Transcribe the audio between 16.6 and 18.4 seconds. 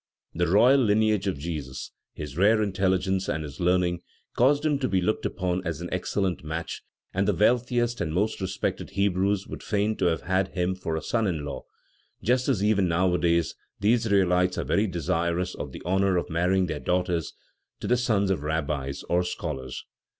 their daughters to the sons